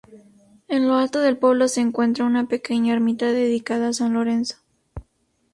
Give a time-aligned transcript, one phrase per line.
[0.67, 4.55] En lo alto del pueblo se encuentra una pequeña ermita dedicada a San Lorenzo.